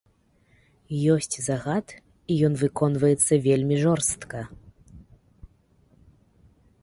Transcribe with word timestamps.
Ёсць 1.15 1.37
загад 1.47 1.87
і 1.95 2.33
ён 2.47 2.53
выконваецца 2.63 3.33
вельмі 3.47 3.75
жорстка. 3.83 4.41